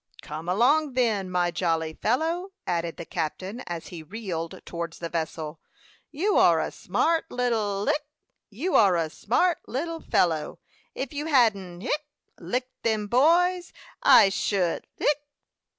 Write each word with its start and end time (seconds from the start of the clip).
"Come 0.23 0.49
along, 0.49 0.93
then, 0.93 1.29
my 1.29 1.51
jolly 1.51 1.93
fellow," 1.93 2.53
added 2.65 2.97
the 2.97 3.05
captain, 3.05 3.59
as 3.67 3.89
he 3.89 4.01
reeled 4.01 4.59
towards 4.65 4.97
the 4.97 5.09
vessel. 5.09 5.59
"You 6.09 6.37
are 6.39 6.59
a 6.59 6.71
smart 6.71 7.25
little 7.29 7.85
hic 7.85 8.01
you 8.49 8.73
are 8.75 8.95
a 8.95 9.11
smart 9.11 9.59
little 9.67 9.99
fellow. 10.01 10.57
If 10.95 11.13
you 11.13 11.27
hadn't 11.27 11.81
hic 11.81 12.03
licked 12.39 12.81
them 12.81 13.05
boys, 13.05 13.71
I 14.01 14.29
should 14.29 14.87
hic." 14.97 15.19